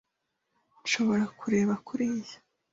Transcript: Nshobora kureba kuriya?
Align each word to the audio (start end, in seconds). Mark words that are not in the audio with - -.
Nshobora 0.83 1.25
kureba 1.39 1.73
kuriya? 1.87 2.37